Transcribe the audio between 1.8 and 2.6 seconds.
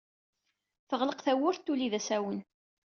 d asawen.